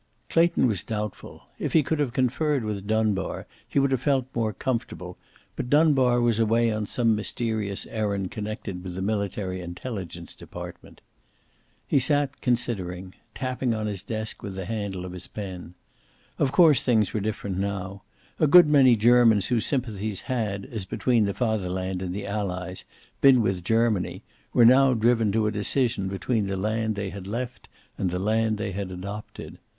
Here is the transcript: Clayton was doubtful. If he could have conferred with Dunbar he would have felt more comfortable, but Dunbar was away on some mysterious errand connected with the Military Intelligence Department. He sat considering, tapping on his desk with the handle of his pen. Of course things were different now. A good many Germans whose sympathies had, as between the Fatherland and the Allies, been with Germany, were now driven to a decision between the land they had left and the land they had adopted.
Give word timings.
Clayton 0.29 0.65
was 0.65 0.81
doubtful. 0.81 1.43
If 1.59 1.73
he 1.73 1.83
could 1.83 1.99
have 1.99 2.11
conferred 2.11 2.63
with 2.63 2.87
Dunbar 2.87 3.45
he 3.67 3.77
would 3.77 3.91
have 3.91 4.01
felt 4.01 4.25
more 4.33 4.51
comfortable, 4.51 5.15
but 5.55 5.69
Dunbar 5.69 6.19
was 6.19 6.39
away 6.39 6.73
on 6.73 6.87
some 6.87 7.15
mysterious 7.15 7.85
errand 7.85 8.31
connected 8.31 8.83
with 8.83 8.95
the 8.95 9.03
Military 9.03 9.61
Intelligence 9.61 10.33
Department. 10.33 11.01
He 11.85 11.99
sat 11.99 12.41
considering, 12.41 13.13
tapping 13.35 13.75
on 13.75 13.85
his 13.85 14.01
desk 14.01 14.41
with 14.41 14.55
the 14.55 14.65
handle 14.65 15.05
of 15.05 15.11
his 15.11 15.27
pen. 15.27 15.75
Of 16.39 16.51
course 16.51 16.81
things 16.81 17.13
were 17.13 17.19
different 17.19 17.59
now. 17.59 18.01
A 18.39 18.47
good 18.47 18.65
many 18.67 18.95
Germans 18.95 19.45
whose 19.49 19.67
sympathies 19.67 20.21
had, 20.21 20.65
as 20.65 20.83
between 20.83 21.25
the 21.25 21.35
Fatherland 21.35 22.01
and 22.01 22.11
the 22.15 22.25
Allies, 22.25 22.85
been 23.21 23.39
with 23.39 23.63
Germany, 23.63 24.23
were 24.51 24.65
now 24.65 24.95
driven 24.95 25.31
to 25.33 25.45
a 25.45 25.51
decision 25.51 26.07
between 26.07 26.47
the 26.47 26.57
land 26.57 26.95
they 26.95 27.11
had 27.11 27.27
left 27.27 27.69
and 27.99 28.09
the 28.09 28.17
land 28.17 28.57
they 28.57 28.71
had 28.71 28.89
adopted. 28.89 29.59